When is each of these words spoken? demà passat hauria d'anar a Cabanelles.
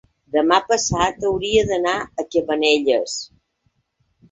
demà 0.35 0.57
passat 0.71 1.27
hauria 1.31 1.67
d'anar 1.73 1.95
a 2.23 2.27
Cabanelles. 2.37 3.17